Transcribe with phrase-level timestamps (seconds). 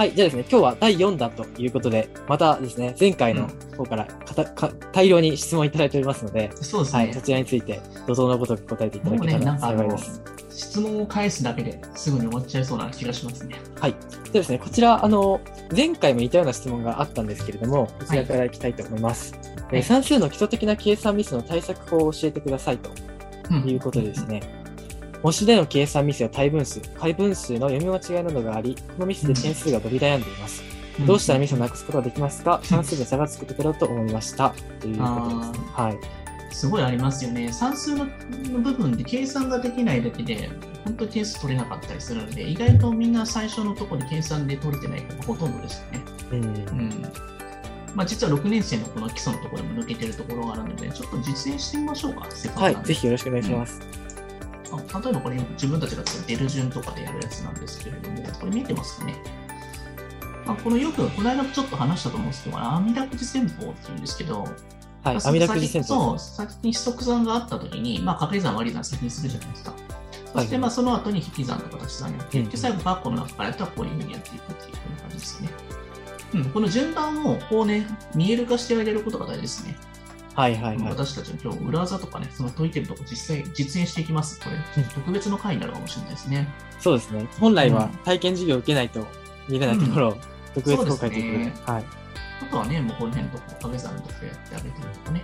[0.00, 7.02] はい、じゃあですね、今日は第4弾ということで、またですね、前回の方からかたか大量に質問いただいておりますので、そうですね。
[7.02, 13.56] はい、そちらについて、怒涛のごとく答えていただけたらなんかあの幸いです。、質問を返すだけですぐに終わっちゃいそうな気がしますね。
[13.78, 13.94] はい。
[14.24, 15.38] でですね、こちら、あの、
[15.76, 19.34] 前回も似たような質問があったんですけれども、こちらからいきたいと思います。
[19.70, 22.90] えー算数の基礎的な計算ミスの対策法を教えてくださいと
[23.50, 24.40] うんいうことでですね、
[25.22, 30.62] 模試での計算ミスや対分数、解分数の読み間違いなどがあり、このミスで点数が伸び悩んでいます。
[31.06, 32.60] どうしたらミスをなくすことができますか？
[32.62, 34.54] 算数で差がつくところと思いました。
[34.80, 35.58] ということですね。
[35.72, 36.54] はい。
[36.54, 37.52] すごいありますよね。
[37.52, 38.06] 算数の
[38.60, 40.50] 部分で計算ができないだけで、
[40.84, 46.00] 本当に点数取れなかったりするので、意外とみんな最初のところに計算で取れてない子がほとんどですよね。
[46.32, 46.44] うん。
[46.44, 47.02] うん。
[47.94, 53.80] まあ、実は6年生のこの基礎のところでも抜けてるところがあるので、ちょっと実演してみましょうか、はないぜひよろしくお願いします。
[54.72, 59.14] あ例えばこれ自分たちが作ってデル順とかでやるやつなんですけれども、これ見えてますかね？
[60.46, 64.50] まあ、このよく、この間もちょっと話したと思うんですけど、阿弥陀くじ戦法っていうんですけど、はい。
[65.04, 66.18] まあ阿弥陀くじ戦そう、法。
[66.18, 69.74] 先に指則算があったときに、まあ、掛け算割り算先にするじゃないですか。
[70.32, 75.52] そして、はいまあ、その後に引き算とか足し算やって最後、括弧の中からやったらこういうふうにやっていくっていう感じですよね。
[76.32, 79.76] うん、この順番をこうね、見える化してあげることが大事ですね。
[80.34, 80.88] はいはいはい。
[80.90, 84.40] 私たちの今日、裏技とかね、その解いてるとこ実際実演していきます。
[84.40, 86.48] これ、特別の回になるかもしれないですね。
[86.78, 87.26] そうですね。
[87.38, 89.06] 本来はうん体験授業を受けないと
[89.48, 90.16] 見れないところを
[90.54, 91.72] 特別公開ということで。
[91.72, 91.84] はい。
[92.42, 95.22] あとはね、もうこの辺のとこ、掛け算のとこやってあげてるとかね。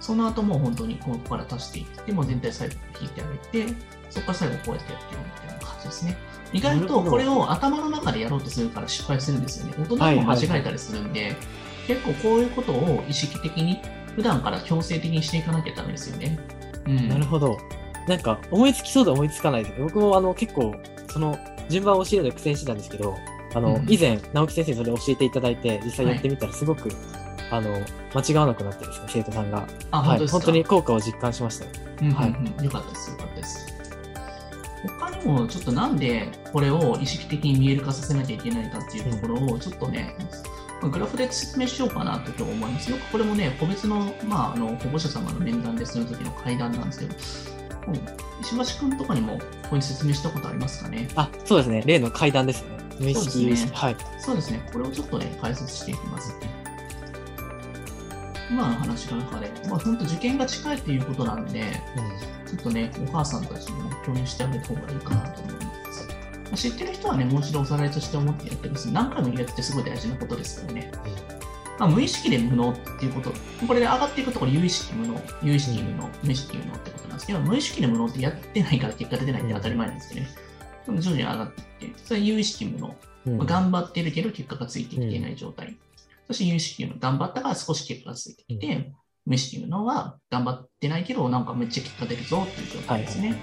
[0.00, 3.74] その後もう本当にここから足していって、もう全体最後引いてあげて、
[4.10, 6.16] そこから最後こうやってやってるみたいな感じですね。
[6.52, 9.74] 意外とこれを頭の中でやろうとするから失敗するんですよね。
[9.78, 11.36] 大人も間違えたりするんで、
[11.86, 13.80] 結構こういうことを意識的に、
[14.16, 16.38] 普段から強制的にしていかなきゃダメですよね。
[16.86, 17.08] うん。
[17.08, 17.58] なるほど。
[18.08, 19.84] なんか思いつきそうで思いつかないですね。
[19.84, 20.74] 僕もあの結構、
[21.10, 23.16] その順番を教えるの苦戦してたんですけど、
[23.54, 26.90] あの、うん以前、直木先生にそれを教えていただいて、実際やってみたらすごく、
[27.50, 27.70] あの、
[28.14, 29.66] 間違わなくなってですね、生徒さんが。
[29.90, 30.26] あ、はい。
[30.26, 31.70] 本当に効果を実感しましたよ。
[32.00, 33.76] うんうんはいうんよかったです、よかったです。
[35.00, 40.14] 他にもちょっとなんでこれを意識的に見える化させなきゃいけないかっていうところをちょっとね、
[40.82, 42.90] グラフで説明しようかなと今日思います。
[42.90, 47.14] よくこれもね、個別の,、まあ、あの保護者様の面談でするときの会談なんですけど、
[47.88, 48.00] うん
[48.38, 51.08] 石橋君とかにもここに説明したことありますかね？
[51.16, 51.82] あ、そうですね。
[51.86, 52.68] 例の階段ですね。
[53.00, 53.70] 無意識、そうですね。
[53.74, 53.96] はい。
[54.18, 56.34] そうですね、これをちょっとね、解説していきます。
[58.50, 61.62] 今の話の中で、まあ、本当受験が近いということなんで、
[62.46, 65.65] ちょっとね、お母さんたちにも共有してあげた方がいいかなと思います。
[66.48, 68.90] まあ知ってる人はね、もう一度おさらいとして思ってやってます。
[68.90, 70.92] 何回も言うやつってすごい大事なことですからね。
[71.78, 73.32] まあ、無意識で無能っていうこと、
[73.66, 80.28] これで上がっていくところ、有意識無能、有意識無能、無意識無能ってことなんですけど、無意識で無能ってやってないから結果出てないって当たり前なんですけどね。
[80.86, 82.96] 徐々に上がっていって、それは有意識無能。
[83.26, 85.76] うんまあ頑張ってるけど結果がついてきていない状態。
[86.28, 88.92] そして有意識無能、頑張ったから少し結果がついてきて、
[89.26, 93.36] 無意識無能は頑張ってないけど、なんかめっちゃ結果出るぞっていう状態ですね。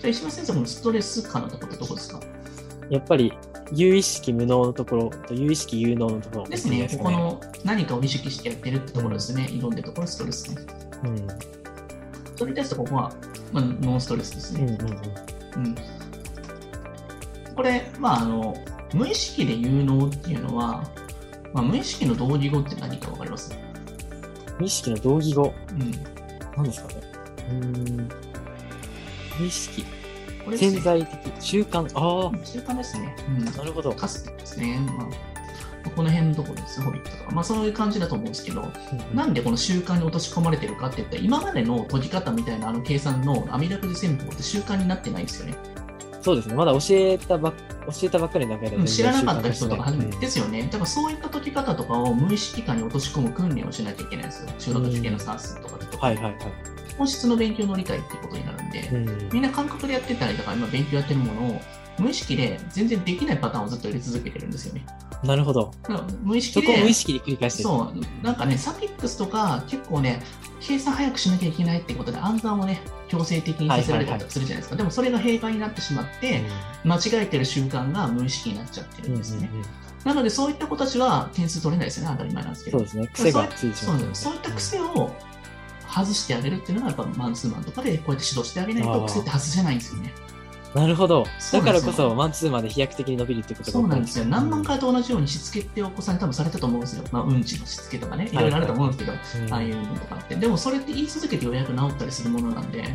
[0.00, 2.20] じゃあ石橋先生、このストレス感のところってどこですか？
[2.90, 3.32] やっぱり、
[3.72, 10.62] 有意識無能のところと有意識有能のところですね、ここの何かを意識してやってるってところですね、挑んでるところストレスね。
[11.04, 11.28] うん。
[12.36, 13.12] それに対してここは、
[13.52, 14.62] まあ、ノンストレスですね。
[14.62, 14.94] うんうんう
[15.60, 15.66] ん。
[15.66, 15.74] うん
[17.56, 18.54] これ、まあ、あの
[18.92, 20.84] 無意識で有能っていうのは、
[21.54, 23.58] まあ、無意識の同義語って何か分かります、
[24.58, 25.54] 無意識の同義語。
[25.70, 25.92] うん、
[26.54, 26.94] 何ですかね
[27.48, 28.08] うーん。
[29.40, 29.84] 無意識。
[30.54, 31.08] 潜在的。
[31.40, 31.84] 習慣。
[31.94, 33.16] あ習慣ですね。
[33.40, 33.92] うんあ、なるほど。
[33.92, 34.78] かつてですね。
[34.98, 35.06] まあ
[35.94, 37.30] この辺のところです、ホビットとか。
[37.30, 38.70] まあそういう感じだと思うんですけど、
[39.14, 45.56] なんでこの習慣に落とし込まれてるかって言ったら、今までの解き方みたいなあの計算の阿弥陀くじ戦法って習慣になってないんですよね。
[46.22, 46.54] そうですね。
[46.54, 47.52] まだ教えたばっ、
[47.86, 50.62] 教えたばっかりの中でうん知らなかった人とか初めてうんですよね。
[50.64, 54.50] だからそういった解き方とかを無意識下に落とし込む訓練をしなきゃいけないんですよ。
[54.58, 56.06] 中学受験の算数とかでとか。
[56.06, 56.34] はいはいはい。
[56.98, 61.60] 本質の勉強の理解っていうことになるんで、うんみんな感覚でやってたりとか、今勉強やってるものを
[61.98, 64.84] 無意識で全然できないパターンをずっと入れ続けてるんですよね。
[65.24, 65.72] なるほど。
[66.22, 67.68] 無意識そでこを無意識に繰り返してる。
[67.68, 70.22] そう、なんかね、サフィックスとか結構ね、
[70.60, 74.76] 計算早くしなきゃいけないってことで暗算をね、強制的にさせられたりするじゃないですか。
[74.76, 76.42] でもそれが弊害になってしまって、
[76.84, 79.50] 間違えてる習慣が無意識になっちゃってるうんんですね。
[79.52, 79.66] うんうん
[80.06, 82.78] なのでそういった子たちは点数取れないですよね、当たり前なんですけど。
[82.78, 83.08] そうですね。
[83.12, 85.10] 癖がついてしまうそうなんですそういった癖を
[85.96, 90.12] 外してあげるっていうのが、やっぱマンツーマンとかでこうやって指導してあげないと癖って外せないんですよね。
[90.76, 91.26] なるほど。
[91.52, 94.24] だからこそ、マンツーマンで飛躍的に伸びるってことがそうなんですよ。
[94.26, 97.04] 何万回回と同じようにしつけってお子さんに多分されたと思うんですよ。
[97.10, 100.36] まあ、うんちのしつけとかね、いろいろあると思うんですけど、ああいうのとかって。
[100.36, 102.92] でもそれって言い続けてようやく治ったりするものなんで、だか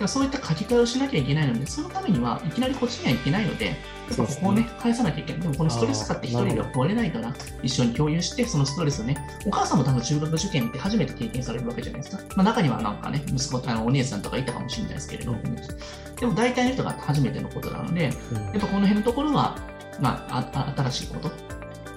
[0.00, 5.42] らそういった書き換えをしなきゃいけないので、そのためにはいきなりこっちにはいけないので、やっぱここをね、返さなきゃいけない。
[5.42, 7.32] でもこのストレス化って一人では超えれないから、
[7.62, 12.22] 一緒に共有して、そのストレスをね、お母さんも多分中学受験って初めて経験されるわけじゃないですか。
[12.36, 15.34] まあ中にはなんかね、息子、あのお姉さんとかいたかもしれないですけれど、
[16.20, 19.56] でも大体の人が初めてのことなので、うんやっぱこの辺のところは、
[20.00, 21.30] まあ、新しいこと、う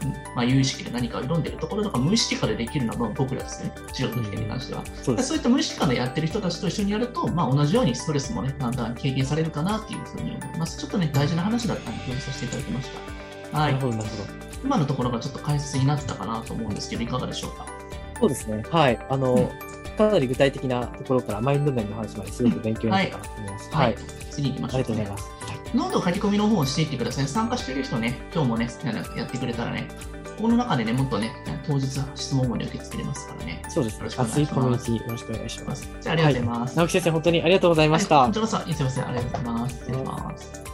[0.05, 4.83] んまあ、有意識で何かを挑んでるところとか、無意識化でできるのは僕らですね、中学受験に関しては。
[5.01, 5.29] そうです。
[5.29, 10.77] そういった無意識化でやってる人たちと一緒にやると、まあ、同じようにストレスもね、だんだん軽減されるかなっていうふうに思います。
[10.77, 12.89] ちょっとね、大事な話だったので共有させていただきまし
[13.51, 13.57] た。
[13.57, 13.79] はないる。
[13.79, 14.23] ほど、なるほど。
[14.63, 17.65] 今のところがちょっと解説になったかなと思うんですけど、いかがでしょうか？
[18.19, 18.63] そうですね。
[18.71, 18.99] はい。
[19.09, 23.75] あの、うんかなり具体的なところからマインド面の話まですごく勉強になったかなと思います。
[23.75, 23.95] はい。
[24.31, 25.37] 次行きましょう、ありがとうございます。
[25.73, 27.27] ノート書き込みの方をしていってください。
[27.27, 28.69] 参加してる人ね、今日もね、
[29.17, 29.87] やってくれたらね、
[30.39, 31.31] この中でね、もっとね、
[31.65, 33.61] 当日質問もね、受け付けれますからね。
[33.69, 35.89] そうですね熱いコミュニティよろしくお願いします。
[35.99, 36.77] じゃあ、ありがとうございます。
[36.77, 38.17] 直木先生、本当にありがとうございました。
[38.19, 39.75] はいこちらこそ、いつもありがとうございます。
[39.77, 40.66] 失礼します。